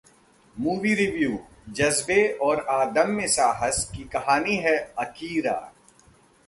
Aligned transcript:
Movie 0.55 0.95
Review: 0.95 1.37
जज्बे 1.69 2.27
और 2.41 2.59
अदम्य 2.69 3.27
साहस 3.27 3.91
की 3.95 4.03
कहानी 4.03 4.55
है 4.57 4.77
'अकीरा' 4.97 5.73